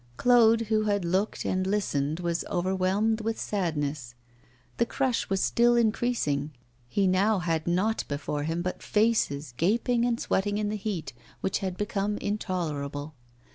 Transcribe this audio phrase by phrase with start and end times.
[0.17, 4.15] Claude, who had looked and listened, was overwhelmed with sadness.
[4.77, 6.53] The crush was still increasing,
[6.89, 11.59] he now had nought before him but faces gaping and sweating in the heat, which
[11.59, 13.13] had become intolerable.